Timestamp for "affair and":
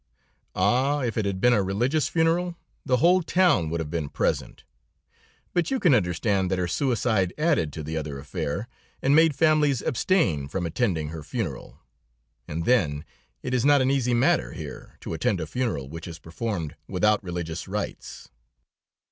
8.17-9.15